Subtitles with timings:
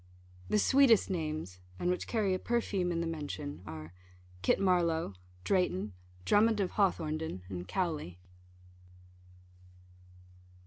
[0.49, 3.93] The sweetest names, and which carry a perfume in the mention, are,
[4.41, 5.93] Kit Marlowe, Drayton,
[6.25, 8.17] Drummond of Hawthornden, and Cowley.